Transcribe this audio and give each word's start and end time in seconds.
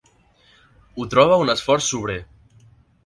Ho 0.95 1.05
troba 1.13 1.39
un 1.43 1.53
esforç 1.55 1.91
sobrer. 1.91 2.17